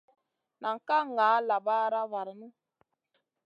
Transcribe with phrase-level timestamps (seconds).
[0.61, 2.47] Nan ka ŋa labaɗa vanu.